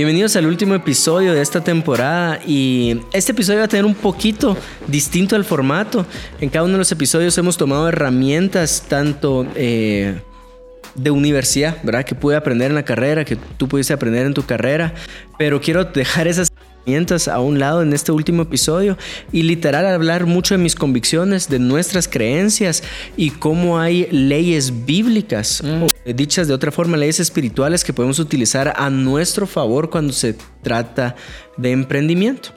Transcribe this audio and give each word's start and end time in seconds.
Bienvenidos 0.00 0.34
al 0.36 0.46
último 0.46 0.74
episodio 0.74 1.34
de 1.34 1.42
esta 1.42 1.62
temporada 1.62 2.40
y 2.46 3.02
este 3.12 3.32
episodio 3.32 3.58
va 3.58 3.66
a 3.66 3.68
tener 3.68 3.84
un 3.84 3.94
poquito 3.94 4.56
distinto 4.86 5.36
al 5.36 5.44
formato. 5.44 6.06
En 6.40 6.48
cada 6.48 6.64
uno 6.64 6.72
de 6.72 6.78
los 6.78 6.90
episodios 6.90 7.36
hemos 7.36 7.58
tomado 7.58 7.86
herramientas 7.86 8.86
tanto 8.88 9.46
eh, 9.54 10.18
de 10.94 11.10
universidad, 11.10 11.76
¿verdad? 11.82 12.06
Que 12.06 12.14
pude 12.14 12.34
aprender 12.34 12.70
en 12.70 12.76
la 12.76 12.84
carrera, 12.86 13.26
que 13.26 13.36
tú 13.36 13.68
pudiste 13.68 13.92
aprender 13.92 14.24
en 14.24 14.32
tu 14.32 14.46
carrera, 14.46 14.94
pero 15.38 15.60
quiero 15.60 15.84
dejar 15.84 16.28
esas 16.28 16.48
herramientas 16.86 17.28
a 17.28 17.38
un 17.40 17.58
lado 17.58 17.82
en 17.82 17.92
este 17.92 18.10
último 18.10 18.44
episodio 18.44 18.96
y 19.32 19.42
literal 19.42 19.84
hablar 19.84 20.24
mucho 20.24 20.54
de 20.54 20.62
mis 20.62 20.76
convicciones, 20.76 21.50
de 21.50 21.58
nuestras 21.58 22.08
creencias 22.08 22.82
y 23.18 23.32
cómo 23.32 23.78
hay 23.78 24.08
leyes 24.10 24.86
bíblicas, 24.86 25.62
mm. 25.62 25.82
o, 25.82 25.89
dichas 26.04 26.48
de 26.48 26.54
otra 26.54 26.72
forma, 26.72 26.96
leyes 26.96 27.20
espirituales 27.20 27.84
que 27.84 27.92
podemos 27.92 28.18
utilizar 28.18 28.72
a 28.76 28.90
nuestro 28.90 29.46
favor 29.46 29.90
cuando 29.90 30.12
se 30.12 30.34
trata 30.62 31.16
de 31.56 31.70
emprendimiento. 31.72 32.50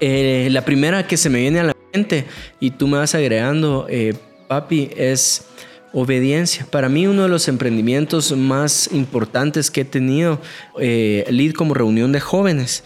Eh, 0.00 0.48
la 0.50 0.64
primera 0.64 1.06
que 1.06 1.16
se 1.16 1.30
me 1.30 1.40
viene 1.40 1.60
a 1.60 1.64
la 1.64 1.76
mente 1.92 2.26
y 2.60 2.70
tú 2.70 2.88
me 2.88 2.98
vas 2.98 3.14
agregando, 3.14 3.86
eh, 3.88 4.14
papi, 4.48 4.90
es 4.96 5.46
Obediencia. 5.96 6.66
Para 6.68 6.88
mí 6.88 7.06
uno 7.06 7.22
de 7.22 7.28
los 7.28 7.46
emprendimientos 7.46 8.36
más 8.36 8.90
importantes 8.92 9.70
que 9.70 9.82
he 9.82 9.84
tenido, 9.84 10.40
eh, 10.80 11.24
lead 11.30 11.52
como 11.52 11.72
reunión 11.72 12.10
de 12.10 12.18
jóvenes. 12.18 12.82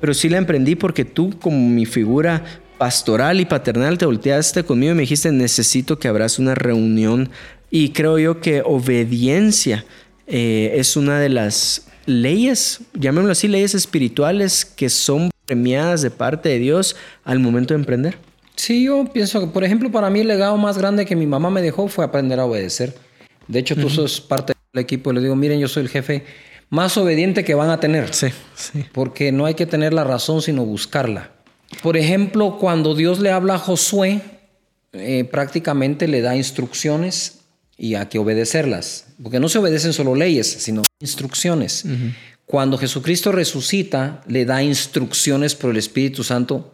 Pero 0.00 0.14
sí 0.14 0.28
la 0.28 0.38
emprendí 0.38 0.76
porque 0.76 1.04
tú 1.04 1.36
como 1.40 1.68
mi 1.68 1.84
figura 1.84 2.44
pastoral 2.78 3.40
y 3.40 3.44
paternal 3.44 3.98
te 3.98 4.06
volteaste 4.06 4.62
conmigo 4.62 4.92
y 4.92 4.94
me 4.94 5.00
dijiste 5.02 5.32
necesito 5.32 5.98
que 5.98 6.06
abras 6.06 6.38
una 6.38 6.54
reunión. 6.54 7.30
Y 7.74 7.88
creo 7.88 8.20
yo 8.20 8.40
que 8.40 8.62
obediencia 8.64 9.84
eh, 10.28 10.74
es 10.76 10.96
una 10.96 11.18
de 11.18 11.28
las 11.28 11.88
leyes, 12.06 12.82
llamémoslo 12.94 13.32
así, 13.32 13.48
leyes 13.48 13.74
espirituales 13.74 14.64
que 14.64 14.88
son 14.88 15.30
premiadas 15.44 16.00
de 16.00 16.12
parte 16.12 16.50
de 16.50 16.60
Dios 16.60 16.94
al 17.24 17.40
momento 17.40 17.74
de 17.74 17.80
emprender. 17.80 18.16
Sí, 18.54 18.84
yo 18.84 19.04
pienso 19.12 19.40
que, 19.40 19.48
por 19.48 19.64
ejemplo, 19.64 19.90
para 19.90 20.08
mí 20.08 20.20
el 20.20 20.28
legado 20.28 20.56
más 20.56 20.78
grande 20.78 21.04
que 21.04 21.16
mi 21.16 21.26
mamá 21.26 21.50
me 21.50 21.62
dejó 21.62 21.88
fue 21.88 22.04
aprender 22.04 22.38
a 22.38 22.44
obedecer. 22.44 22.94
De 23.48 23.58
hecho, 23.58 23.74
tú 23.74 23.90
sos 23.90 24.20
parte 24.20 24.52
del 24.72 24.80
equipo 24.80 25.10
y 25.10 25.16
le 25.16 25.22
digo, 25.22 25.34
miren, 25.34 25.58
yo 25.58 25.66
soy 25.66 25.82
el 25.82 25.88
jefe 25.88 26.22
más 26.70 26.96
obediente 26.96 27.42
que 27.42 27.56
van 27.56 27.70
a 27.70 27.80
tener. 27.80 28.14
Sí, 28.14 28.28
sí. 28.54 28.84
Porque 28.92 29.32
no 29.32 29.46
hay 29.46 29.54
que 29.54 29.66
tener 29.66 29.92
la 29.92 30.04
razón, 30.04 30.42
sino 30.42 30.64
buscarla. 30.64 31.32
Por 31.82 31.96
ejemplo, 31.96 32.56
cuando 32.56 32.94
Dios 32.94 33.18
le 33.18 33.32
habla 33.32 33.54
a 33.54 33.58
Josué, 33.58 34.20
eh, 34.92 35.24
prácticamente 35.24 36.06
le 36.06 36.20
da 36.20 36.36
instrucciones 36.36 37.40
y 37.76 37.94
hay 37.94 38.06
que 38.06 38.18
obedecerlas. 38.18 39.06
Porque 39.22 39.40
no 39.40 39.48
se 39.48 39.58
obedecen 39.58 39.92
solo 39.92 40.14
leyes, 40.14 40.46
sino 40.46 40.82
instrucciones. 41.00 41.84
Cuando 42.46 42.78
Jesucristo 42.78 43.32
resucita, 43.32 44.22
le 44.26 44.44
da 44.44 44.62
instrucciones 44.62 45.54
por 45.54 45.70
el 45.70 45.76
Espíritu 45.78 46.22
Santo 46.22 46.72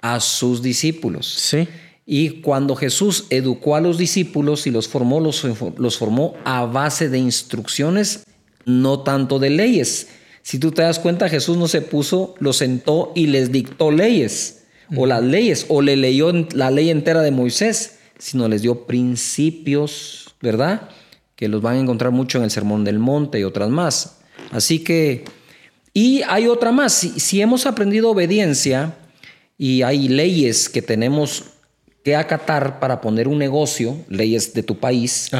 a 0.00 0.20
sus 0.20 0.62
discípulos. 0.62 1.26
Sí. 1.26 1.68
Y 2.10 2.40
cuando 2.40 2.74
Jesús 2.74 3.26
educó 3.30 3.76
a 3.76 3.80
los 3.80 3.98
discípulos 3.98 4.66
y 4.66 4.70
los 4.70 4.88
formó, 4.88 5.20
los, 5.20 5.44
los, 5.76 5.98
formó 5.98 6.34
a 6.44 6.64
base 6.64 7.08
de 7.08 7.18
instrucciones, 7.18 8.24
no 8.64 9.00
tanto 9.00 9.38
de 9.38 9.50
leyes. 9.50 10.08
Si 10.42 10.58
tú 10.58 10.70
te 10.70 10.80
das 10.80 10.98
cuenta, 10.98 11.28
Jesús 11.28 11.58
no 11.58 11.68
se 11.68 11.82
puso, 11.82 12.34
los 12.38 12.56
sentó 12.56 13.12
y 13.14 13.26
les 13.26 13.52
dictó 13.52 13.90
leyes, 13.90 14.62
o 14.96 15.04
las 15.04 15.22
leyes, 15.22 15.66
o 15.68 15.82
le 15.82 15.96
leyó 15.96 16.32
la 16.52 16.70
ley 16.70 16.88
entera 16.88 17.20
de 17.20 17.30
Moisés, 17.30 17.98
sino 18.18 18.48
les 18.48 18.62
dio 18.62 18.86
principios, 18.86 20.27
¿verdad? 20.40 20.88
Que 21.36 21.48
los 21.48 21.62
van 21.62 21.76
a 21.76 21.80
encontrar 21.80 22.12
mucho 22.12 22.38
en 22.38 22.44
el 22.44 22.50
Sermón 22.50 22.84
del 22.84 22.98
Monte 22.98 23.40
y 23.40 23.44
otras 23.44 23.68
más. 23.68 24.18
Así 24.50 24.80
que, 24.80 25.24
y 25.92 26.22
hay 26.22 26.46
otra 26.46 26.72
más, 26.72 26.92
si, 26.92 27.20
si 27.20 27.40
hemos 27.40 27.66
aprendido 27.66 28.10
obediencia, 28.10 28.94
y 29.58 29.82
hay 29.82 30.08
leyes 30.08 30.68
que 30.68 30.80
tenemos 30.80 31.44
que 32.04 32.14
acatar 32.14 32.78
para 32.78 33.00
poner 33.00 33.26
un 33.26 33.38
negocio, 33.38 33.96
leyes 34.08 34.54
de 34.54 34.62
tu 34.62 34.78
país, 34.78 35.30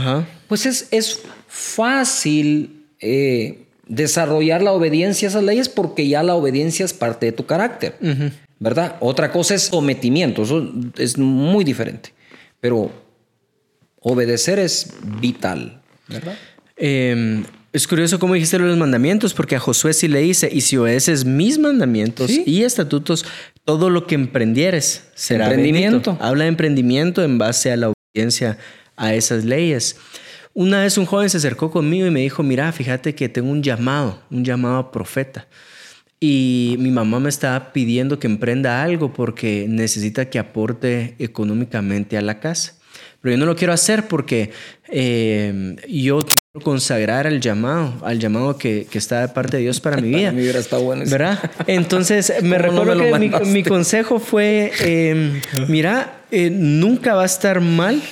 pues 0.48 0.66
es, 0.66 0.88
es 0.90 1.20
fácil 1.46 2.84
eh, 3.00 3.64
desarrollar 3.86 4.60
la 4.60 4.72
obediencia 4.72 5.28
a 5.28 5.30
esas 5.30 5.44
leyes 5.44 5.68
porque 5.68 6.08
ya 6.08 6.22
la 6.24 6.34
obediencia 6.34 6.84
es 6.84 6.92
parte 6.92 7.26
de 7.26 7.32
tu 7.32 7.46
carácter, 7.46 7.96
¿verdad? 8.58 8.96
Otra 8.98 9.30
cosa 9.30 9.54
es 9.54 9.62
sometimiento, 9.62 10.42
eso 10.42 10.68
es 10.98 11.16
muy 11.16 11.62
diferente, 11.64 12.12
pero 12.60 12.90
obedecer 14.00 14.58
es 14.58 14.94
vital, 15.20 15.80
¿verdad? 16.08 16.36
Em, 16.76 17.44
es 17.72 17.86
curioso 17.86 18.18
cómo 18.18 18.34
dijiste 18.34 18.58
los 18.58 18.76
mandamientos, 18.76 19.34
porque 19.34 19.56
a 19.56 19.60
Josué 19.60 19.92
sí 19.92 20.08
le 20.08 20.20
dice, 20.20 20.48
y 20.50 20.62
si 20.62 20.76
obedeces 20.76 21.24
mis 21.24 21.58
mandamientos 21.58 22.30
y 22.30 22.62
estatutos, 22.62 23.26
todo 23.64 23.90
lo 23.90 24.06
que 24.06 24.14
emprendieres 24.14 25.04
será 25.14 25.46
emprendimiento. 25.46 26.16
Habla 26.20 26.44
de 26.44 26.48
emprendimiento 26.48 27.22
en 27.22 27.36
base 27.36 27.70
a 27.70 27.76
la 27.76 27.92
obediencia 27.92 28.58
a 28.96 29.14
esas 29.14 29.44
leyes. 29.44 29.96
Una 30.54 30.82
vez 30.82 30.96
un 30.98 31.06
joven 31.06 31.28
se 31.28 31.36
acercó 31.36 31.70
conmigo 31.70 32.06
y 32.06 32.10
me 32.10 32.20
dijo, 32.20 32.42
mira, 32.42 32.72
fíjate 32.72 33.14
que 33.14 33.28
tengo 33.28 33.50
un 33.50 33.62
llamado, 33.62 34.22
un 34.30 34.44
llamado 34.44 34.78
a 34.78 34.90
profeta. 34.90 35.46
Y 36.20 36.76
mi 36.78 36.90
mamá 36.90 37.20
me 37.20 37.28
estaba 37.28 37.72
pidiendo 37.72 38.18
que 38.18 38.26
emprenda 38.26 38.82
algo 38.82 39.12
porque 39.12 39.66
necesita 39.68 40.30
que 40.30 40.38
aporte 40.38 41.14
económicamente 41.18 42.16
a 42.16 42.22
la 42.22 42.40
casa. 42.40 42.77
Pero 43.20 43.34
yo 43.34 43.38
no 43.38 43.46
lo 43.46 43.56
quiero 43.56 43.72
hacer 43.72 44.06
porque 44.06 44.52
eh, 44.88 45.76
yo 45.88 46.20
consagrar 46.62 47.26
al 47.26 47.40
llamado, 47.40 47.94
al 48.02 48.18
llamado 48.18 48.56
que, 48.58 48.86
está 48.92 49.20
de 49.20 49.28
parte 49.28 49.58
de 49.58 49.64
Dios 49.64 49.80
para 49.80 49.96
mi 49.98 50.08
vida. 50.16 50.32
mi 50.32 50.42
vida 50.42 50.58
está 50.58 50.78
buena. 50.78 51.04
¿Verdad? 51.04 51.50
Entonces, 51.66 52.32
me 52.42 52.58
recuerdo 52.58 52.96
que 52.98 53.44
mi, 53.44 53.62
consejo 53.62 54.18
fue, 54.18 54.72
em, 54.80 55.40
mira, 55.68 56.22
eh, 56.30 56.50
nunca 56.50 57.14
va 57.14 57.22
a 57.22 57.26
estar 57.26 57.60
mal 57.60 58.02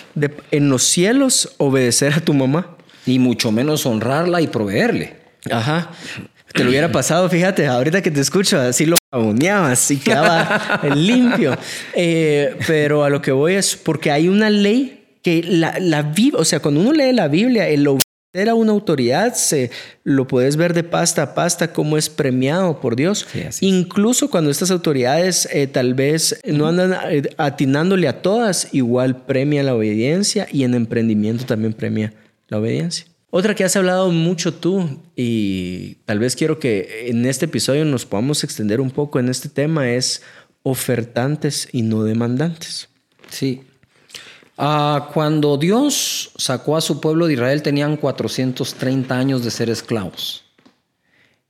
en 0.51 0.69
los 0.69 0.83
cielos 0.83 1.55
obedecer 1.59 2.15
a 2.15 2.21
tu 2.21 2.35
mamá. 2.35 2.77
Y 3.05 3.19
mucho 3.21 3.53
menos 3.53 3.87
honrarla 3.87 4.41
y 4.41 4.49
proveerle. 4.49 5.15
Ajá. 5.51 5.91
Te 6.53 6.65
lo 6.65 6.71
hubiera 6.71 6.91
pasado, 6.91 7.29
fíjate, 7.29 7.67
ahorita 7.67 8.03
que 8.03 8.11
te 8.11 8.21
escucho, 8.21 8.59
así 8.59 8.87
lo 8.87 8.97
aboneabas 9.13 9.91
y 9.91 9.99
quedaba 9.99 10.81
limpio. 10.95 11.57
Eh, 11.95 12.57
pero 12.67 13.05
a 13.05 13.11
lo 13.11 13.21
que 13.21 13.31
voy 13.31 13.55
es 13.55 13.77
porque 13.77 14.11
hay 14.11 14.29
una 14.29 14.49
ley 14.49 14.96
que 15.27 15.43
la, 15.43 15.81
la 15.81 16.15
o 16.35 16.45
sea, 16.45 16.61
cuando 16.61 16.81
uno 16.81 16.93
lee 16.93 17.13
la 17.13 17.27
Biblia, 17.27 17.69
el 17.69 17.89
era 18.33 18.55
una 18.55 18.71
autoridad, 18.71 19.35
se, 19.35 19.73
lo 20.05 20.29
puedes 20.29 20.57
ver 20.57 20.73
de 20.73 20.85
pasta 20.85 21.23
a 21.23 21.35
pasta 21.35 21.73
cómo 21.73 21.97
es 21.97 22.09
premiado 22.09 22.81
por 22.81 22.95
Dios. 22.95 23.27
Incluso 23.61 24.31
cuando 24.31 24.53
estas 24.53 24.71
autoridades 24.71 25.49
eh, 25.53 25.67
tal 25.67 25.95
vez 25.95 26.41
no 26.45 26.69
andan 26.69 26.95
eh, 27.11 27.23
atinándole 27.39 28.07
a 28.07 28.23
todas, 28.23 28.69
igual 28.71 29.25
premia 29.25 29.65
la 29.65 29.75
obediencia 29.75 30.47
y 30.53 30.63
en 30.63 30.75
emprendimiento 30.75 31.45
también 31.45 31.73
premia 31.73 32.15
la 32.47 32.59
obediencia. 32.59 33.07
Otra 33.31 33.57
que 33.57 33.65
has 33.65 33.75
hablado 33.75 34.13
mucho 34.13 34.55
tú 34.55 35.01
y 35.17 35.97
tal 36.05 36.21
vez 36.21 36.37
quiero 36.37 36.61
que 36.61 37.09
en 37.09 37.27
este 37.27 37.47
episodio 37.47 37.85
nos 37.85 38.07
podamos 38.07 38.45
extender 38.45 38.81
un 38.81 38.93
poco 38.93 39.19
en 39.19 39.29
este 39.29 39.49
tema 39.49 39.91
es 39.91 40.23
ofertantes 40.63 41.69
y 41.73 41.83
no 41.83 42.05
demandantes. 42.05 42.91
Sí, 43.29 43.63
Ah, 44.57 45.11
cuando 45.13 45.59
Dios 45.59 46.31
sacó 46.37 46.77
a 46.77 46.81
su 46.81 47.01
pueblo 47.01 47.27
de 47.27 47.35
Israel 47.35 47.63
tenían 47.63 47.97
430 47.97 49.17
años 49.17 49.45
de 49.45 49.51
ser 49.51 49.69
esclavos. 49.69 50.45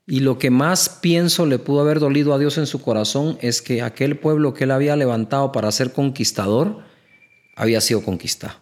Y 0.07 0.21
lo 0.21 0.39
que 0.39 0.51
más 0.51 0.89
pienso 0.89 1.47
le 1.47 1.59
pudo 1.59 1.81
haber 1.81 1.99
dolido 1.99 2.33
a 2.33 2.39
Dios 2.39 2.59
en 2.59 2.67
su 2.67 2.81
corazón 2.81 3.39
es 3.41 3.61
que 3.61 3.83
aquel 3.83 4.19
pueblo 4.19 4.55
que 4.55 4.65
él 4.65 4.71
había 4.71 4.97
levantado 4.97 5.51
para 5.53 5.71
ser 5.73 5.93
conquistador 5.93 6.81
había 7.57 7.81
sido 7.81 8.03
conquistado. 8.03 8.55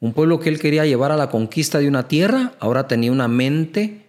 Un 0.00 0.12
pueblo 0.12 0.38
que 0.38 0.48
él 0.50 0.60
quería 0.60 0.84
llevar 0.84 1.10
a 1.12 1.16
la 1.16 1.30
conquista 1.30 1.78
de 1.78 1.88
una 1.88 2.08
tierra, 2.08 2.54
ahora 2.60 2.86
tenía 2.86 3.10
una 3.10 3.26
mente 3.26 4.06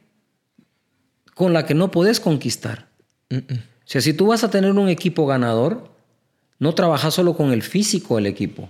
con 1.34 1.53
la 1.53 1.66
que 1.66 1.73
no 1.73 1.89
puedes 1.89 2.19
conquistar. 2.19 2.89
O 3.31 3.37
sea, 3.85 4.02
si 4.02 4.14
tú 4.14 4.28
vas 4.28 4.43
a 4.43 4.49
tener 4.49 4.72
un 4.72 4.90
equipo 4.90 5.25
ganador, 5.25 5.90
no 6.59 6.75
trabajas 6.75 7.14
solo 7.14 7.35
con 7.35 7.52
el 7.53 7.61
físico 7.64 8.17
del 8.17 8.25
equipo, 8.25 8.69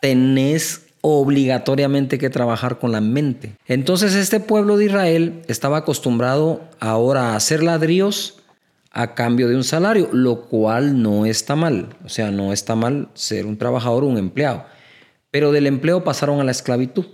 tenés 0.00 0.86
obligatoriamente 1.00 2.18
que 2.18 2.30
trabajar 2.30 2.78
con 2.78 2.92
la 2.92 3.00
mente. 3.00 3.56
Entonces 3.66 4.14
este 4.14 4.40
pueblo 4.40 4.76
de 4.76 4.86
Israel 4.86 5.42
estaba 5.48 5.78
acostumbrado 5.78 6.62
ahora 6.80 7.30
a 7.30 7.36
hacer 7.36 7.62
ladrillos 7.62 8.42
a 8.90 9.14
cambio 9.14 9.48
de 9.48 9.56
un 9.56 9.64
salario, 9.64 10.08
lo 10.12 10.42
cual 10.42 11.02
no 11.02 11.26
está 11.26 11.56
mal. 11.56 11.96
O 12.04 12.08
sea, 12.08 12.30
no 12.30 12.52
está 12.52 12.74
mal 12.74 13.08
ser 13.14 13.46
un 13.46 13.58
trabajador 13.58 14.04
o 14.04 14.08
un 14.08 14.18
empleado. 14.18 14.64
Pero 15.30 15.52
del 15.52 15.66
empleo 15.66 16.04
pasaron 16.04 16.40
a 16.40 16.44
la 16.44 16.50
esclavitud. 16.50 17.06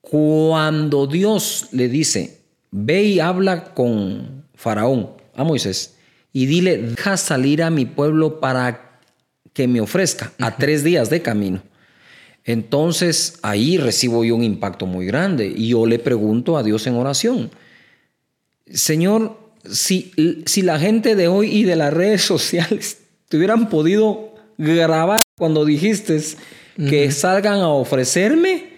Cuando 0.00 1.06
Dios 1.06 1.68
le 1.72 1.88
dice, 1.88 2.40
ve 2.70 3.04
y 3.04 3.20
habla 3.20 3.72
con 3.72 4.44
Faraón, 4.54 5.10
a 5.34 5.44
Moisés, 5.44 5.96
y 6.32 6.46
dile, 6.46 6.78
deja 6.78 7.16
salir 7.16 7.62
a 7.62 7.70
mi 7.70 7.86
pueblo 7.86 8.40
para 8.40 9.00
que 9.52 9.68
me 9.68 9.80
ofrezca 9.80 10.32
a 10.40 10.56
tres 10.56 10.82
días 10.82 11.08
de 11.10 11.22
camino. 11.22 11.62
Entonces 12.44 13.38
ahí 13.42 13.78
recibo 13.78 14.24
yo 14.24 14.34
un 14.34 14.42
impacto 14.42 14.86
muy 14.86 15.06
grande 15.06 15.52
y 15.54 15.68
yo 15.68 15.86
le 15.86 15.98
pregunto 15.98 16.56
a 16.56 16.62
Dios 16.62 16.86
en 16.86 16.94
oración, 16.94 17.50
Señor, 18.66 19.38
si, 19.70 20.12
si 20.46 20.62
la 20.62 20.78
gente 20.78 21.14
de 21.14 21.28
hoy 21.28 21.50
y 21.50 21.64
de 21.64 21.76
las 21.76 21.92
redes 21.92 22.22
sociales 22.26 22.98
te 23.28 23.36
hubieran 23.36 23.68
podido 23.68 24.34
grabar 24.58 25.20
cuando 25.36 25.64
dijiste 25.64 26.20
que 26.76 27.10
salgan 27.10 27.60
a 27.60 27.68
ofrecerme, 27.68 28.70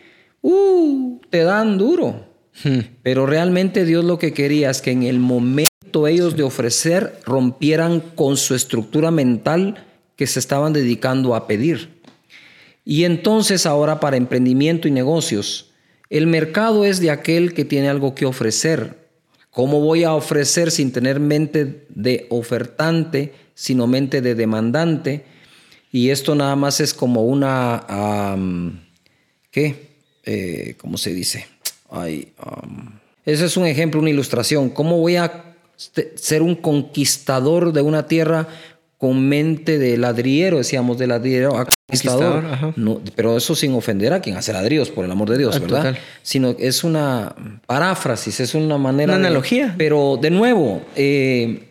uh, 0.42 1.20
te 1.30 1.42
dan 1.42 1.78
duro. 1.78 2.26
Hmm. 2.62 2.80
Pero 3.02 3.26
realmente 3.26 3.84
Dios 3.84 4.04
lo 4.04 4.18
que 4.18 4.32
quería 4.32 4.70
es 4.70 4.80
que 4.80 4.92
en 4.92 5.02
el 5.02 5.18
momento 5.18 6.06
ellos 6.06 6.36
de 6.36 6.42
ofrecer 6.42 7.18
rompieran 7.24 8.00
con 8.00 8.36
su 8.36 8.54
estructura 8.54 9.10
mental 9.10 9.84
que 10.16 10.26
se 10.26 10.38
estaban 10.38 10.72
dedicando 10.72 11.34
a 11.34 11.46
pedir. 11.46 11.93
Y 12.84 13.04
entonces 13.04 13.66
ahora 13.66 14.00
para 14.00 14.16
emprendimiento 14.16 14.88
y 14.88 14.90
negocios, 14.90 15.70
el 16.10 16.26
mercado 16.26 16.84
es 16.84 17.00
de 17.00 17.10
aquel 17.10 17.54
que 17.54 17.64
tiene 17.64 17.88
algo 17.88 18.14
que 18.14 18.26
ofrecer. 18.26 19.04
¿Cómo 19.50 19.80
voy 19.80 20.04
a 20.04 20.14
ofrecer 20.14 20.70
sin 20.70 20.92
tener 20.92 21.20
mente 21.20 21.86
de 21.88 22.26
ofertante, 22.28 23.32
sino 23.54 23.86
mente 23.86 24.20
de 24.20 24.34
demandante? 24.34 25.24
Y 25.92 26.10
esto 26.10 26.34
nada 26.34 26.56
más 26.56 26.80
es 26.80 26.92
como 26.92 27.24
una, 27.24 28.36
¿qué? 29.50 29.94
Eh, 30.24 30.74
¿Cómo 30.78 30.98
se 30.98 31.14
dice? 31.14 31.46
Ay, 31.90 32.32
ese 33.24 33.46
es 33.46 33.56
un 33.56 33.66
ejemplo, 33.66 34.00
una 34.00 34.10
ilustración. 34.10 34.70
¿Cómo 34.70 34.98
voy 34.98 35.16
a 35.16 35.54
ser 35.76 36.42
un 36.42 36.56
conquistador 36.56 37.72
de 37.72 37.80
una 37.80 38.06
tierra 38.06 38.48
con 39.04 39.28
mente 39.28 39.78
de 39.78 39.98
ladriero, 39.98 40.56
decíamos, 40.56 40.96
de 40.96 41.06
ladriero 41.06 41.58
a 41.58 41.66
conquistador? 41.66 42.72
No, 42.74 43.02
pero 43.14 43.36
eso 43.36 43.54
sin 43.54 43.74
ofender 43.74 44.14
a 44.14 44.20
quien 44.20 44.34
hace 44.38 44.50
ladrillos, 44.50 44.88
por 44.88 45.04
el 45.04 45.10
amor 45.10 45.28
de 45.28 45.36
Dios, 45.36 45.56
ah, 45.56 45.58
¿verdad? 45.58 45.98
Sino 46.22 46.56
es 46.58 46.84
una 46.84 47.36
paráfrasis, 47.66 48.40
es 48.40 48.54
una 48.54 48.78
manera... 48.78 49.14
Una 49.14 49.26
analogía. 49.26 49.74
pero 49.76 50.18
de 50.18 50.30
nuevo, 50.30 50.80
eh, 50.96 51.68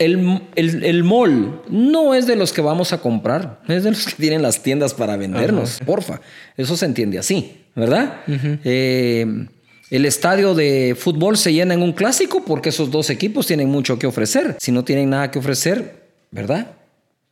el, 0.00 0.42
el, 0.56 1.04
mall 1.04 1.62
no 1.68 2.12
es 2.12 2.26
de 2.26 2.34
los 2.34 2.52
que 2.52 2.60
vamos 2.60 2.92
a 2.92 2.98
comprar, 2.98 3.60
es 3.68 3.84
de 3.84 3.92
los 3.92 4.06
que 4.06 4.14
tienen 4.14 4.42
las 4.42 4.60
tiendas 4.60 4.94
para 4.94 5.16
vendernos, 5.16 5.78
porfa. 5.86 6.20
Eso 6.56 6.76
se 6.76 6.86
entiende 6.86 7.20
así, 7.20 7.66
¿verdad? 7.76 8.22
Eh, 8.26 9.46
el 9.90 10.06
estadio 10.06 10.56
de 10.56 10.96
fútbol 10.98 11.36
se 11.36 11.52
llena 11.52 11.74
en 11.74 11.82
un 11.82 11.92
clásico 11.92 12.44
porque 12.44 12.70
esos 12.70 12.90
dos 12.90 13.10
equipos 13.10 13.46
tienen 13.46 13.68
mucho 13.68 13.96
que 13.96 14.08
ofrecer. 14.08 14.56
Si 14.58 14.72
no 14.72 14.82
tienen 14.82 15.10
nada 15.10 15.30
que 15.30 15.38
ofrecer, 15.38 16.03
¿verdad? 16.34 16.72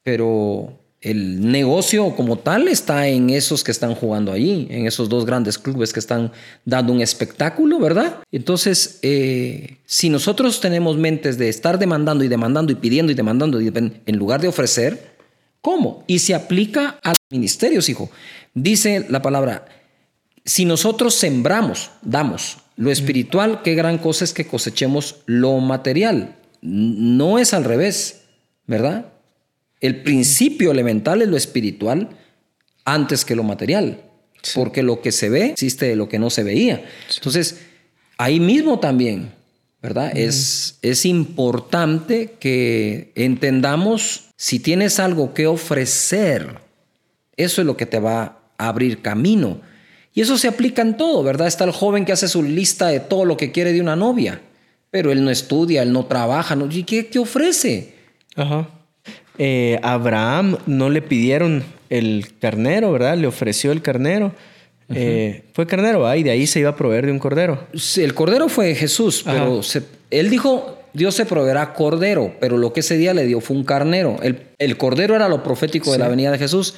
Pero 0.04 0.78
el 1.00 1.50
negocio 1.50 2.14
como 2.14 2.38
tal 2.38 2.68
está 2.68 3.08
en 3.08 3.30
esos 3.30 3.64
que 3.64 3.72
están 3.72 3.96
jugando 3.96 4.30
allí, 4.30 4.68
en 4.70 4.86
esos 4.86 5.08
dos 5.08 5.26
grandes 5.26 5.58
clubes 5.58 5.92
que 5.92 5.98
están 5.98 6.30
dando 6.64 6.92
un 6.92 7.00
espectáculo, 7.00 7.80
¿verdad? 7.80 8.18
Entonces, 8.30 9.00
eh, 9.02 9.78
si 9.84 10.08
nosotros 10.08 10.60
tenemos 10.60 10.96
mentes 10.96 11.36
de 11.36 11.48
estar 11.48 11.80
demandando 11.80 12.22
y 12.22 12.28
demandando 12.28 12.70
y 12.70 12.76
pidiendo 12.76 13.10
y 13.10 13.16
demandando 13.16 13.58
en 13.60 14.16
lugar 14.16 14.40
de 14.40 14.48
ofrecer, 14.48 15.16
¿cómo? 15.60 16.04
Y 16.06 16.20
se 16.20 16.36
aplica 16.36 17.00
a 17.02 17.10
los 17.10 17.26
ministerios, 17.30 17.88
hijo. 17.88 18.08
Dice 18.54 19.04
la 19.08 19.20
palabra, 19.20 19.66
si 20.44 20.64
nosotros 20.64 21.14
sembramos, 21.14 21.90
damos 22.02 22.58
lo 22.76 22.92
espiritual, 22.92 23.62
qué 23.62 23.74
gran 23.74 23.98
cosa 23.98 24.24
es 24.24 24.32
que 24.32 24.46
cosechemos 24.46 25.16
lo 25.26 25.58
material. 25.58 26.36
No 26.60 27.40
es 27.40 27.52
al 27.54 27.64
revés, 27.64 28.21
¿verdad? 28.66 29.06
El 29.80 30.02
principio 30.02 30.70
elemental 30.70 31.22
es 31.22 31.28
lo 31.28 31.36
espiritual 31.36 32.10
antes 32.84 33.24
que 33.24 33.36
lo 33.36 33.42
material, 33.42 34.02
porque 34.54 34.82
lo 34.82 35.00
que 35.00 35.12
se 35.12 35.28
ve 35.28 35.46
existe 35.46 35.86
de 35.86 35.96
lo 35.96 36.08
que 36.08 36.18
no 36.18 36.30
se 36.30 36.44
veía. 36.44 36.84
Entonces, 37.14 37.60
ahí 38.16 38.40
mismo 38.40 38.78
también, 38.78 39.32
¿verdad? 39.82 40.16
es, 40.16 40.78
es 40.82 41.04
importante 41.04 42.36
que 42.38 43.12
entendamos 43.16 44.28
si 44.36 44.58
tienes 44.58 44.98
algo 44.98 45.34
que 45.34 45.46
ofrecer, 45.46 46.58
eso 47.36 47.60
es 47.60 47.66
lo 47.66 47.76
que 47.76 47.86
te 47.86 47.98
va 47.98 48.38
a 48.58 48.68
abrir 48.68 49.02
camino. 49.02 49.60
Y 50.14 50.20
eso 50.20 50.36
se 50.36 50.48
aplica 50.48 50.82
en 50.82 50.96
todo, 50.96 51.22
¿verdad? 51.22 51.46
Está 51.46 51.64
el 51.64 51.70
joven 51.70 52.04
que 52.04 52.12
hace 52.12 52.28
su 52.28 52.42
lista 52.42 52.88
de 52.88 53.00
todo 53.00 53.24
lo 53.24 53.36
que 53.36 53.50
quiere 53.50 53.72
de 53.72 53.80
una 53.80 53.96
novia, 53.96 54.40
pero 54.90 55.10
él 55.10 55.24
no 55.24 55.30
estudia, 55.30 55.82
él 55.82 55.92
no 55.92 56.06
trabaja, 56.06 56.54
¿no? 56.54 56.68
¿y 56.70 56.84
qué, 56.84 57.06
qué 57.06 57.18
ofrece? 57.18 57.94
Ajá. 58.36 58.68
Eh, 59.38 59.78
Abraham 59.82 60.58
no 60.66 60.90
le 60.90 61.02
pidieron 61.02 61.64
el 61.90 62.26
carnero, 62.38 62.92
¿verdad? 62.92 63.16
Le 63.16 63.26
ofreció 63.26 63.72
el 63.72 63.82
carnero. 63.82 64.32
Eh, 64.94 65.44
fue 65.54 65.66
carnero, 65.66 66.14
y 66.14 66.22
de 66.22 66.30
ahí 66.30 66.46
se 66.46 66.60
iba 66.60 66.70
a 66.70 66.76
proveer 66.76 67.06
de 67.06 67.12
un 67.12 67.18
cordero. 67.18 67.66
Sí, 67.74 68.02
el 68.02 68.12
cordero 68.12 68.48
fue 68.48 68.74
Jesús, 68.74 69.22
pero 69.24 69.62
él 70.10 70.30
dijo, 70.30 70.78
Dios 70.92 71.14
se 71.14 71.24
proveerá 71.24 71.72
cordero, 71.72 72.34
pero 72.40 72.58
lo 72.58 72.74
que 72.74 72.80
ese 72.80 72.98
día 72.98 73.14
le 73.14 73.26
dio 73.26 73.40
fue 73.40 73.56
un 73.56 73.64
carnero. 73.64 74.18
El, 74.58 74.76
cordero 74.76 75.16
era 75.16 75.28
lo 75.28 75.42
profético 75.42 75.92
de 75.92 75.98
la 75.98 76.08
venida 76.08 76.30
de 76.30 76.38
Jesús, 76.38 76.74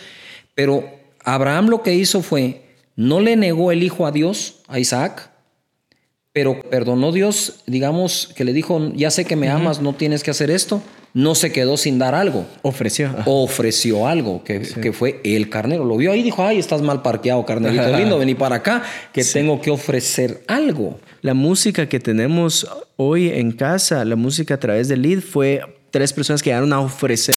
pero 0.54 0.88
Abraham 1.24 1.66
lo 1.66 1.82
que 1.82 1.94
hizo 1.94 2.22
fue, 2.22 2.62
no 2.94 3.20
le 3.20 3.34
negó 3.34 3.72
el 3.72 3.82
hijo 3.82 4.06
a 4.06 4.12
Dios, 4.12 4.60
a 4.68 4.78
Isaac, 4.78 5.30
pero 6.32 6.60
perdonó 6.60 7.10
Dios, 7.10 7.62
digamos, 7.66 8.30
que 8.36 8.44
le 8.44 8.52
dijo, 8.52 8.92
ya 8.94 9.10
sé 9.10 9.24
que 9.24 9.34
me 9.34 9.48
amas, 9.48 9.80
no 9.80 9.92
tienes 9.92 10.22
que 10.22 10.30
hacer 10.30 10.52
esto 10.52 10.82
no 11.14 11.36
se 11.36 11.52
quedó 11.52 11.76
sin 11.76 11.98
dar 11.98 12.14
algo. 12.14 12.44
Ofreció. 12.62 13.14
Ofreció 13.24 14.08
algo, 14.08 14.42
que, 14.42 14.60
que, 14.60 14.92
fue 14.92 15.20
el 15.24 15.48
carnero. 15.48 15.84
Lo 15.84 15.96
vio 15.96 16.10
ahí 16.10 16.20
y 16.20 16.22
dijo, 16.24 16.44
ay, 16.44 16.58
estás 16.58 16.82
mal 16.82 17.02
parqueado, 17.02 17.46
carnerito 17.46 17.88
lindo, 17.96 18.18
vení 18.18 18.34
para 18.34 18.56
acá, 18.56 18.82
que 19.12 19.24
tengo 19.24 19.60
que 19.60 19.70
ofrecer 19.70 20.42
algo. 20.48 20.98
La 21.22 21.32
música 21.32 21.88
que 21.88 22.00
tenemos 22.00 22.68
hoy 22.96 23.30
en 23.30 23.52
casa, 23.52 24.04
la 24.04 24.16
música 24.16 24.54
a 24.54 24.60
través 24.60 24.88
del 24.88 25.02
lead, 25.02 25.20
fue 25.20 25.62
tres 25.90 26.12
personas 26.12 26.42
que 26.42 26.50
llegaron 26.50 26.72
a 26.72 26.80
ofrecer. 26.80 27.34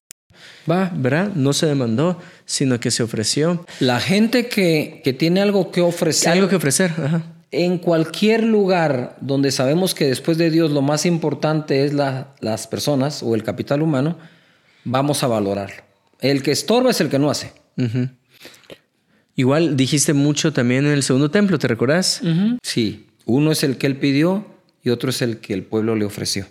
Va, 0.70 0.90
¿verdad? 0.94 1.30
No 1.34 1.52
se 1.52 1.66
demandó, 1.66 2.18
sino 2.44 2.80
que 2.80 2.90
se 2.90 3.04
ofreció. 3.04 3.64
La 3.78 4.00
gente 4.00 4.48
que, 4.48 5.00
que 5.04 5.12
tiene 5.12 5.40
algo 5.40 5.70
que 5.70 5.80
ofrecer. 5.80 6.32
Algo 6.32 6.48
que 6.48 6.56
ofrecer, 6.56 6.90
ajá 6.90 7.37
en 7.50 7.78
cualquier 7.78 8.44
lugar 8.44 9.16
donde 9.20 9.50
sabemos 9.50 9.94
que 9.94 10.06
después 10.06 10.36
de 10.38 10.50
Dios 10.50 10.70
lo 10.70 10.82
más 10.82 11.06
importante 11.06 11.84
es 11.84 11.92
las 11.94 12.66
personas 12.66 13.22
o 13.22 13.34
el 13.34 13.42
capital 13.42 13.82
humano, 13.82 14.18
vamos 14.84 15.22
a 15.22 15.26
valorarlo. 15.28 15.82
El 16.20 16.42
que 16.42 16.50
estorba 16.50 16.90
es 16.90 17.00
el 17.00 17.08
que 17.08 17.18
no 17.18 17.30
hace. 17.30 17.52
Igual 19.34 19.76
dijiste 19.76 20.12
mucho 20.12 20.52
también 20.52 20.86
en 20.86 20.92
el 20.92 21.02
segundo 21.02 21.30
templo, 21.30 21.58
¿te 21.58 21.68
recordás? 21.68 22.20
Sí, 22.62 23.06
uno 23.24 23.52
es 23.52 23.62
el 23.62 23.78
que 23.78 23.86
él 23.86 23.96
pidió 23.96 24.46
y 24.82 24.90
otro 24.90 25.10
es 25.10 25.22
el 25.22 25.38
que 25.38 25.54
el 25.54 25.62
pueblo 25.62 25.94
le 25.94 26.04
ofreció. 26.04 26.46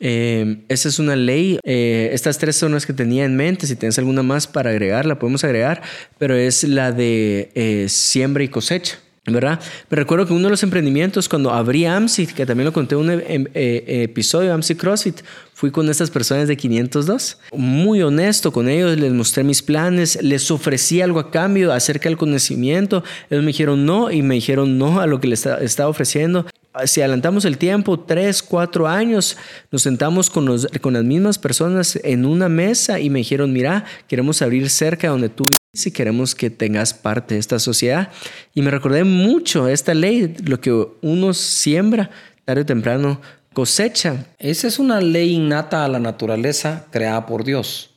Eh, 0.00 0.64
esa 0.68 0.88
es 0.88 0.98
una 0.98 1.16
ley. 1.16 1.58
Eh, 1.64 2.10
estas 2.12 2.38
tres 2.38 2.56
son 2.56 2.72
las 2.72 2.86
que 2.86 2.92
tenía 2.92 3.24
en 3.24 3.36
mente. 3.36 3.66
Si 3.66 3.76
tienes 3.76 3.98
alguna 3.98 4.22
más 4.22 4.46
para 4.46 4.70
agregar, 4.70 5.06
la 5.06 5.18
podemos 5.18 5.44
agregar, 5.44 5.82
pero 6.18 6.36
es 6.36 6.64
la 6.64 6.92
de 6.92 7.50
eh, 7.54 7.86
siembra 7.88 8.44
y 8.44 8.48
cosecha. 8.48 8.98
¿Verdad? 9.32 9.60
Me 9.90 9.96
recuerdo 9.96 10.26
que 10.26 10.32
uno 10.32 10.44
de 10.44 10.50
los 10.50 10.62
emprendimientos, 10.62 11.28
cuando 11.28 11.52
abrí 11.52 11.84
AMSI, 11.84 12.26
que 12.28 12.46
también 12.46 12.66
lo 12.66 12.72
conté 12.72 12.94
en 12.94 13.00
un 13.00 13.10
eh, 13.10 13.20
eh, 13.24 14.02
episodio 14.04 14.52
AMSI 14.54 14.74
CrossFit, 14.74 15.20
fui 15.54 15.70
con 15.70 15.88
estas 15.88 16.10
personas 16.10 16.46
de 16.46 16.56
502. 16.56 17.38
Muy 17.52 18.02
honesto 18.02 18.52
con 18.52 18.68
ellos, 18.68 18.96
les 18.96 19.12
mostré 19.12 19.42
mis 19.42 19.60
planes, 19.60 20.22
les 20.22 20.50
ofrecí 20.50 21.00
algo 21.00 21.18
a 21.18 21.30
cambio 21.30 21.72
acerca 21.72 22.08
del 22.08 22.16
conocimiento. 22.16 23.02
Ellos 23.28 23.42
me 23.42 23.48
dijeron 23.48 23.84
no 23.84 24.10
y 24.10 24.22
me 24.22 24.36
dijeron 24.36 24.78
no 24.78 25.00
a 25.00 25.06
lo 25.06 25.20
que 25.20 25.26
les 25.26 25.46
estaba 25.46 25.88
ofreciendo. 25.88 26.46
Si 26.84 27.00
adelantamos 27.00 27.44
el 27.44 27.58
tiempo, 27.58 27.98
tres, 27.98 28.40
cuatro 28.40 28.86
años, 28.86 29.36
nos 29.72 29.82
sentamos 29.82 30.30
con, 30.30 30.44
los, 30.44 30.68
con 30.80 30.92
las 30.92 31.02
mismas 31.02 31.38
personas 31.38 31.98
en 32.04 32.24
una 32.24 32.48
mesa 32.48 33.00
y 33.00 33.10
me 33.10 33.18
dijeron, 33.18 33.52
mira, 33.52 33.84
queremos 34.06 34.42
abrir 34.42 34.70
cerca 34.70 35.08
donde 35.08 35.28
tú 35.28 35.48
si 35.78 35.90
queremos 35.90 36.34
que 36.34 36.50
tengas 36.50 36.92
parte 36.92 37.34
de 37.34 37.40
esta 37.40 37.58
sociedad. 37.58 38.10
Y 38.54 38.62
me 38.62 38.70
recordé 38.70 39.04
mucho 39.04 39.68
esta 39.68 39.94
ley, 39.94 40.34
lo 40.44 40.60
que 40.60 40.70
uno 41.00 41.32
siembra, 41.34 42.10
tarde 42.44 42.62
o 42.62 42.66
temprano 42.66 43.20
cosecha. 43.52 44.26
Esa 44.38 44.68
es 44.68 44.78
una 44.78 45.00
ley 45.00 45.32
innata 45.32 45.84
a 45.84 45.88
la 45.88 45.98
naturaleza 45.98 46.86
creada 46.90 47.26
por 47.26 47.44
Dios. 47.44 47.90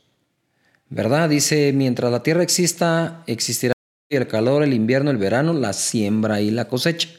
¿Verdad? 0.90 1.30
Dice, 1.30 1.72
mientras 1.74 2.12
la 2.12 2.24
tierra 2.24 2.44
exista, 2.44 3.24
existirá 3.28 3.74
el 4.10 4.28
calor, 4.28 4.64
el 4.64 4.74
invierno, 4.74 5.10
el 5.10 5.18
verano, 5.18 5.54
la 5.54 5.74
siembra 5.74 6.42
y 6.42 6.52
la 6.52 6.68
cosecha. 6.68 7.10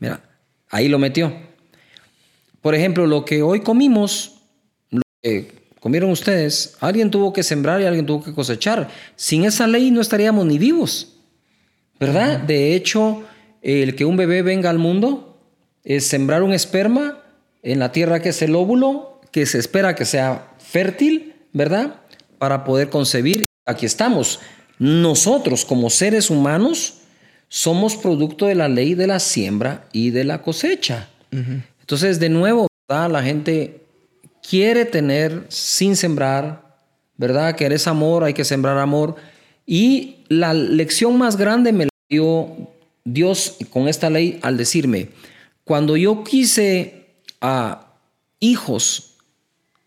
Mira, 0.00 0.20
ahí 0.68 0.88
lo 0.88 0.98
metió. 0.98 1.32
Por 2.60 2.74
ejemplo, 2.74 3.06
lo 3.06 3.24
que 3.24 3.42
hoy 3.42 3.60
comimos, 3.60 4.40
lo 4.90 5.02
que 5.22 5.61
comieron 5.82 6.10
ustedes, 6.10 6.76
alguien 6.78 7.10
tuvo 7.10 7.32
que 7.32 7.42
sembrar 7.42 7.80
y 7.80 7.86
alguien 7.86 8.06
tuvo 8.06 8.22
que 8.22 8.32
cosechar. 8.32 8.88
Sin 9.16 9.44
esa 9.44 9.66
ley 9.66 9.90
no 9.90 10.00
estaríamos 10.00 10.46
ni 10.46 10.56
vivos, 10.56 11.16
¿verdad? 11.98 12.38
De 12.38 12.76
hecho, 12.76 13.24
el 13.62 13.96
que 13.96 14.04
un 14.04 14.16
bebé 14.16 14.42
venga 14.42 14.70
al 14.70 14.78
mundo 14.78 15.40
es 15.82 16.06
sembrar 16.06 16.44
un 16.44 16.52
esperma 16.52 17.18
en 17.64 17.80
la 17.80 17.90
tierra 17.90 18.22
que 18.22 18.28
es 18.28 18.40
el 18.42 18.54
óvulo, 18.54 19.20
que 19.32 19.44
se 19.44 19.58
espera 19.58 19.96
que 19.96 20.04
sea 20.04 20.54
fértil, 20.58 21.34
¿verdad? 21.52 21.96
Para 22.38 22.62
poder 22.62 22.88
concebir. 22.88 23.44
Aquí 23.66 23.84
estamos. 23.84 24.38
Nosotros 24.78 25.64
como 25.64 25.90
seres 25.90 26.30
humanos 26.30 26.98
somos 27.48 27.96
producto 27.96 28.46
de 28.46 28.54
la 28.54 28.68
ley 28.68 28.94
de 28.94 29.08
la 29.08 29.18
siembra 29.18 29.88
y 29.92 30.10
de 30.10 30.22
la 30.22 30.42
cosecha. 30.42 31.08
Entonces, 31.32 32.20
de 32.20 32.28
nuevo, 32.28 32.68
la 32.88 33.22
gente 33.24 33.81
quiere 34.48 34.84
tener 34.84 35.46
sin 35.48 35.96
sembrar, 35.96 36.76
¿verdad? 37.16 37.54
Que 37.54 37.64
eres 37.64 37.86
amor, 37.86 38.24
hay 38.24 38.34
que 38.34 38.44
sembrar 38.44 38.78
amor. 38.78 39.16
Y 39.66 40.24
la 40.28 40.52
lección 40.54 41.16
más 41.16 41.36
grande 41.36 41.72
me 41.72 41.84
la 41.84 41.90
dio 42.08 42.48
Dios 43.04 43.56
con 43.70 43.88
esta 43.88 44.10
ley 44.10 44.38
al 44.42 44.56
decirme, 44.56 45.08
cuando 45.64 45.96
yo 45.96 46.24
quise 46.24 47.06
a 47.40 47.94
hijos, 48.40 49.14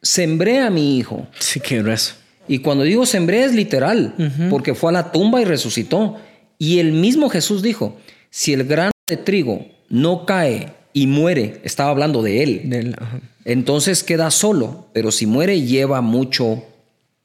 sembré 0.01 0.59
a 0.59 0.69
mi 0.69 0.97
hijo. 0.97 1.27
Sí, 1.39 1.59
qué 1.59 1.81
grueso. 1.81 2.15
Y 2.47 2.59
cuando 2.59 2.83
digo 2.83 3.05
sembré 3.05 3.43
es 3.43 3.53
literal, 3.53 4.13
porque 4.49 4.75
fue 4.75 4.91
a 4.91 4.93
la 4.93 5.11
tumba 5.11 5.41
y 5.41 5.45
resucitó. 5.45 6.17
Y 6.57 6.79
el 6.79 6.91
mismo 6.91 7.29
Jesús 7.29 7.61
dijo, 7.61 7.97
si 8.29 8.53
el 8.53 8.65
grano 8.65 8.91
de 9.07 9.17
trigo 9.17 9.65
no 9.89 10.25
cae 10.25 10.73
y 10.95 11.07
muere, 11.07 11.59
estaba 11.65 11.89
hablando 11.89 12.21
de 12.21 12.41
él, 12.41 12.95
entonces 13.43 14.01
queda 14.01 14.31
solo, 14.31 14.87
pero 14.93 15.11
si 15.11 15.25
muere 15.25 15.61
lleva 15.61 15.99
mucho 15.99 16.63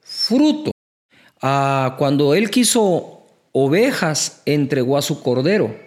fruto. 0.00 0.72
Ah, 1.40 1.94
cuando 1.96 2.34
él 2.34 2.50
quiso 2.50 3.26
ovejas, 3.52 4.42
entregó 4.44 4.98
a 4.98 5.02
su 5.02 5.22
cordero. 5.22 5.78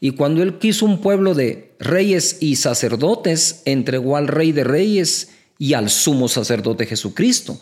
Y 0.00 0.10
cuando 0.10 0.42
él 0.42 0.58
quiso 0.58 0.84
un 0.84 1.00
pueblo 1.00 1.32
de 1.32 1.72
reyes 1.78 2.36
y 2.40 2.56
sacerdotes, 2.56 3.62
entregó 3.64 4.18
al 4.18 4.28
rey 4.28 4.52
de 4.52 4.64
reyes 4.64 5.30
y 5.58 5.72
al 5.72 5.88
sumo 5.88 6.28
sacerdote 6.28 6.84
Jesucristo. 6.84 7.58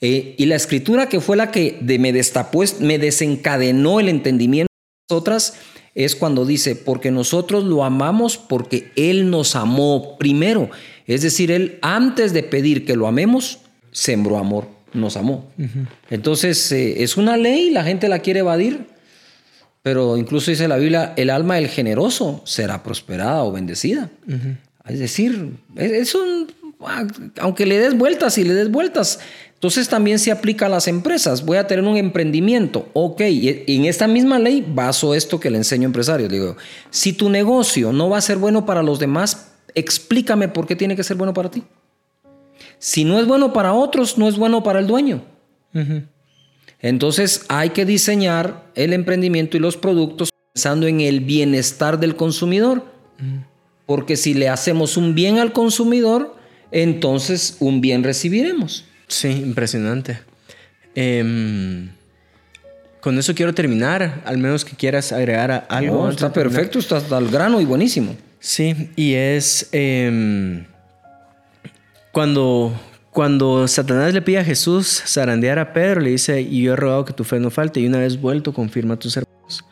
Eh, 0.00 0.36
y 0.38 0.46
la 0.46 0.54
escritura 0.54 1.08
que 1.08 1.20
fue 1.20 1.36
la 1.36 1.50
que 1.50 1.80
me 1.82 2.12
destapó, 2.12 2.62
me 2.78 3.00
desencadenó 3.00 3.98
el 3.98 4.08
entendimiento 4.08 4.65
de 5.08 5.14
nosotras, 5.14 5.54
es 5.94 6.16
cuando 6.16 6.44
dice, 6.44 6.74
porque 6.74 7.10
nosotros 7.10 7.64
lo 7.64 7.84
amamos 7.84 8.36
porque 8.36 8.90
Él 8.96 9.30
nos 9.30 9.54
amó 9.54 10.16
primero. 10.18 10.68
Es 11.06 11.22
decir, 11.22 11.50
Él 11.52 11.78
antes 11.80 12.32
de 12.32 12.42
pedir 12.42 12.84
que 12.84 12.96
lo 12.96 13.06
amemos, 13.06 13.60
sembró 13.92 14.36
amor, 14.36 14.68
nos 14.92 15.16
amó. 15.16 15.48
Entonces, 16.10 16.72
eh, 16.72 17.04
es 17.04 17.16
una 17.16 17.36
ley, 17.36 17.70
la 17.70 17.84
gente 17.84 18.08
la 18.08 18.18
quiere 18.18 18.40
evadir, 18.40 18.86
pero 19.82 20.16
incluso 20.16 20.50
dice 20.50 20.66
la 20.66 20.76
Biblia, 20.76 21.14
el 21.16 21.30
alma 21.30 21.54
del 21.54 21.68
generoso 21.68 22.42
será 22.44 22.82
prosperada 22.82 23.44
o 23.44 23.52
bendecida. 23.52 24.10
Es 24.88 24.98
decir, 24.98 25.52
es 25.76 26.14
un, 26.16 26.48
aunque 27.38 27.64
le 27.64 27.78
des 27.78 27.96
vueltas 27.96 28.38
y 28.38 28.44
le 28.44 28.54
des 28.54 28.70
vueltas, 28.70 29.20
entonces 29.56 29.88
también 29.88 30.18
se 30.18 30.30
aplica 30.30 30.66
a 30.66 30.68
las 30.68 30.86
empresas. 30.86 31.44
Voy 31.44 31.56
a 31.56 31.66
tener 31.66 31.82
un 31.82 31.96
emprendimiento. 31.96 32.90
Ok, 32.92 33.22
y 33.22 33.64
en 33.66 33.86
esta 33.86 34.06
misma 34.06 34.38
ley 34.38 34.62
baso 34.66 35.14
esto 35.14 35.40
que 35.40 35.48
le 35.48 35.56
enseño 35.56 35.84
a 35.84 35.86
empresarios. 35.86 36.28
Digo, 36.30 36.56
si 36.90 37.14
tu 37.14 37.30
negocio 37.30 37.90
no 37.90 38.10
va 38.10 38.18
a 38.18 38.20
ser 38.20 38.36
bueno 38.36 38.66
para 38.66 38.82
los 38.82 38.98
demás, 38.98 39.52
explícame 39.74 40.48
por 40.48 40.66
qué 40.66 40.76
tiene 40.76 40.94
que 40.94 41.02
ser 41.02 41.16
bueno 41.16 41.32
para 41.32 41.50
ti. 41.50 41.64
Si 42.78 43.04
no 43.04 43.18
es 43.18 43.26
bueno 43.26 43.54
para 43.54 43.72
otros, 43.72 44.18
no 44.18 44.28
es 44.28 44.36
bueno 44.36 44.62
para 44.62 44.78
el 44.78 44.86
dueño. 44.86 45.22
Entonces 46.80 47.46
hay 47.48 47.70
que 47.70 47.86
diseñar 47.86 48.66
el 48.74 48.92
emprendimiento 48.92 49.56
y 49.56 49.60
los 49.60 49.78
productos 49.78 50.28
pensando 50.52 50.86
en 50.86 51.00
el 51.00 51.20
bienestar 51.20 51.98
del 51.98 52.14
consumidor. 52.14 52.84
Porque 53.86 54.16
si 54.16 54.34
le 54.34 54.50
hacemos 54.50 54.98
un 54.98 55.14
bien 55.14 55.38
al 55.38 55.54
consumidor, 55.54 56.36
entonces 56.70 57.56
un 57.60 57.80
bien 57.80 58.04
recibiremos. 58.04 58.84
Sí, 59.08 59.28
impresionante. 59.28 60.18
Em, 60.94 61.88
con 63.00 63.18
eso 63.18 63.34
quiero 63.34 63.54
terminar, 63.54 64.22
al 64.24 64.38
menos 64.38 64.64
que 64.64 64.74
quieras 64.74 65.12
agregar 65.12 65.66
algo. 65.68 66.08
está 66.08 66.32
perfecto, 66.32 66.78
está 66.78 66.98
al 67.16 67.28
grano 67.28 67.60
y 67.60 67.64
buenísimo. 67.64 68.16
Sí, 68.40 68.90
y 68.96 69.14
es 69.14 69.68
em, 69.72 70.64
cuando, 72.12 72.72
cuando 73.10 73.68
Satanás 73.68 74.12
le 74.12 74.22
pide 74.22 74.38
a 74.38 74.44
Jesús 74.44 75.02
zarandear 75.06 75.58
a 75.58 75.72
Pedro, 75.72 76.00
le 76.00 76.10
dice, 76.10 76.40
y 76.40 76.62
yo 76.62 76.72
he 76.72 76.76
rogado 76.76 77.04
que 77.04 77.12
tu 77.12 77.24
fe 77.24 77.38
no 77.38 77.50
falte, 77.50 77.80
y 77.80 77.86
una 77.86 77.98
vez 77.98 78.20
vuelto, 78.20 78.52
confirma 78.52 78.98
tus 78.98 79.16
hermanos. 79.16 79.64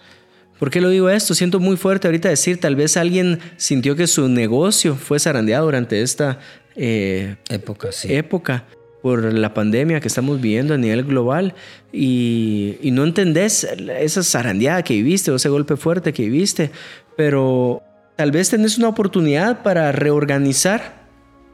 ¿Por 0.59 0.71
qué 0.71 0.81
lo 0.81 0.89
digo 0.91 1.11
esto? 1.11 1.35
Siento 1.35 1.59
muy 1.59 1.77
fuerte 1.77 2.07
ahorita 2.07 2.29
decir, 2.29 2.61
tal 2.61 2.77
vez 2.77 2.97
alguien 2.97 3.41
sintió 3.57 3.97
que 3.97 4.07
su 4.07 4.29
negocio 4.29 4.95
fue 4.95 5.19
zarandeado 5.19 5.65
durante 5.65 6.01
esta 6.03 6.39
eh, 6.77 7.37
época. 7.49 7.91
Sí. 7.91 8.15
época 8.15 8.65
por 9.05 9.35
la 9.35 9.53
pandemia 9.53 10.01
que 10.01 10.09
estamos 10.09 10.41
viviendo 10.41 10.73
a 10.73 10.79
nivel 10.79 11.05
global 11.05 11.53
y, 11.93 12.79
no 12.85 13.05
entendés 13.05 13.65
esa 14.01 14.23
zarandeada 14.23 14.83
que 14.83 14.95
viviste 14.95 15.31
o 15.31 15.37
ese 15.37 15.51
golpe 15.51 15.77
fuerte 15.77 16.15
que 16.15 16.23
viviste, 16.23 16.71
pero 17.15 17.83
tal 18.17 18.31
vez 18.31 18.49
tenés 18.49 18.79
una 18.79 18.89
oportunidad 18.89 19.63
para 19.63 19.93
reorganizar 19.93 21.05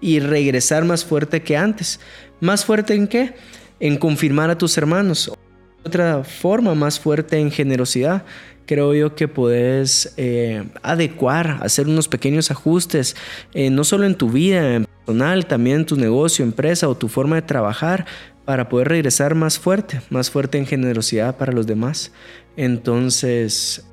y 0.00 0.20
regresar 0.20 0.84
más 0.84 1.04
fuerte 1.04 1.42
que 1.42 1.56
antes. 1.56 1.98
¿Más 2.38 2.64
fuerte 2.64 2.94
en 2.94 3.08
qué? 3.08 3.34
En 3.80 3.96
confirmar 3.96 4.50
a 4.50 4.56
tus 4.56 4.78
hermanos. 4.78 5.32
Otra 5.84 6.22
forma 6.22 6.76
más 6.76 7.00
fuerte 7.00 7.40
en 7.40 7.50
generosidad 7.50 8.22
creo 8.64 8.94
yo 8.94 9.16
que 9.16 9.26
puedes 9.26 10.14
eh, 10.16 10.62
adecuar, 10.84 11.58
hacer 11.62 11.88
unos 11.88 12.06
pequeños 12.06 12.52
ajustes, 12.52 13.16
eh, 13.54 13.70
no 13.70 13.82
solo 13.82 14.06
en 14.06 14.14
tu 14.14 14.30
vida 14.30 14.84
también 15.46 15.86
tu 15.86 15.96
negocio, 15.96 16.44
empresa 16.44 16.88
o 16.88 16.96
tu 16.96 17.08
forma 17.08 17.36
de 17.36 17.42
trabajar, 17.42 18.06
para 18.44 18.68
poder 18.68 18.88
regresar 18.88 19.34
más 19.34 19.58
fuerte, 19.58 20.00
más 20.10 20.30
fuerte 20.30 20.58
en 20.58 20.66
generosidad 20.66 21.36
para 21.36 21.52
los 21.52 21.66
demás. 21.66 22.10
Entonces, 22.56 23.84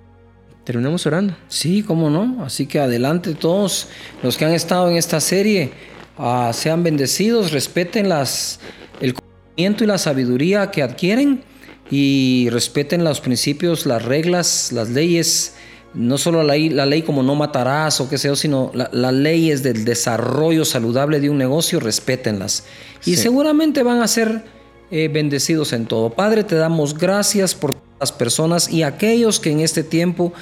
terminamos 0.63 1.05
orando. 1.05 1.35
Sí, 1.47 1.83
cómo 1.83 2.09
no. 2.09 2.43
Así 2.43 2.65
que 2.65 2.79
adelante 2.79 3.35
todos 3.35 3.87
los 4.23 4.35
que 4.35 4.45
han 4.45 4.53
estado 4.53 4.89
en 4.89 4.97
esta 4.97 5.19
serie, 5.19 5.71
ah, 6.17 6.51
sean 6.53 6.83
bendecidos, 6.83 7.51
respeten 7.51 8.09
las, 8.09 8.59
el 8.99 9.13
conocimiento 9.13 9.83
y 9.83 9.87
la 9.87 9.97
sabiduría 9.97 10.71
que 10.71 10.81
adquieren 10.81 11.43
y 11.89 12.49
respeten 12.49 13.03
los 13.03 13.21
principios, 13.21 13.85
las 13.85 14.03
reglas, 14.03 14.71
las 14.71 14.89
leyes, 14.89 15.55
no 15.93 16.17
solo 16.17 16.43
la 16.43 16.53
ley, 16.53 16.69
la 16.69 16.85
ley 16.85 17.01
como 17.01 17.23
no 17.23 17.35
matarás 17.35 17.99
o 18.01 18.09
qué 18.09 18.17
sea, 18.17 18.35
sino 18.35 18.71
las 18.73 19.13
leyes 19.13 19.63
del 19.63 19.85
desarrollo 19.85 20.65
saludable 20.65 21.19
de 21.19 21.29
un 21.29 21.37
negocio, 21.37 21.79
respétenlas. 21.79 22.65
Y 23.05 23.15
seguramente 23.15 23.83
van 23.83 24.01
a 24.01 24.07
ser 24.07 24.43
eh, 24.91 25.09
bendecidos 25.11 25.73
en 25.73 25.85
todo. 25.85 26.09
Padre, 26.09 26.43
te 26.43 26.55
damos 26.55 26.97
gracias 26.97 27.55
por 27.55 27.75
las 27.99 28.11
personas 28.11 28.69
y 28.69 28.83
aquellos 28.83 29.39
que 29.39 29.51
en 29.51 29.61
este 29.61 29.83
tiempo 29.83 30.33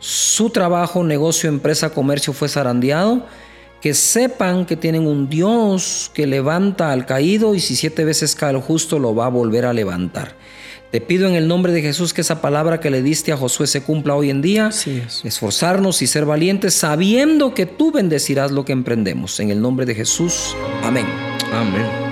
su 0.00 0.50
trabajo, 0.50 1.04
negocio, 1.04 1.48
empresa, 1.48 1.90
comercio 1.90 2.32
fue 2.32 2.48
zarandeado 2.48 3.24
que 3.80 3.92
sepan 3.92 4.64
que 4.64 4.76
tienen 4.76 5.06
un 5.06 5.28
Dios 5.28 6.10
que 6.14 6.26
levanta 6.26 6.90
al 6.90 7.04
caído 7.04 7.54
y 7.54 7.60
si 7.60 7.76
siete 7.76 8.04
veces 8.04 8.34
cae 8.34 8.54
el 8.54 8.62
justo 8.62 8.98
lo 8.98 9.14
va 9.14 9.26
a 9.26 9.28
volver 9.28 9.66
a 9.66 9.74
levantar. 9.74 10.34
Te 10.94 11.00
pido 11.00 11.26
en 11.26 11.34
el 11.34 11.48
nombre 11.48 11.72
de 11.72 11.82
Jesús 11.82 12.14
que 12.14 12.20
esa 12.20 12.40
palabra 12.40 12.78
que 12.78 12.88
le 12.88 13.02
diste 13.02 13.32
a 13.32 13.36
Josué 13.36 13.66
se 13.66 13.82
cumpla 13.82 14.14
hoy 14.14 14.30
en 14.30 14.40
día. 14.40 14.70
Esforzarnos 15.24 16.02
y 16.02 16.06
ser 16.06 16.24
valientes 16.24 16.72
sabiendo 16.74 17.52
que 17.52 17.66
tú 17.66 17.90
bendecirás 17.90 18.52
lo 18.52 18.64
que 18.64 18.70
emprendemos. 18.70 19.40
En 19.40 19.50
el 19.50 19.60
nombre 19.60 19.86
de 19.86 19.96
Jesús. 19.96 20.54
Amén. 20.84 21.06
Amén. 21.52 22.03